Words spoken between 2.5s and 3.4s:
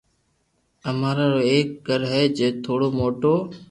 ٿورو موٿو